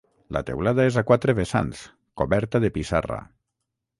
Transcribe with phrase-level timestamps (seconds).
[0.35, 1.83] La teulada és a quatre vessants,
[2.21, 3.21] coberta de pissarra.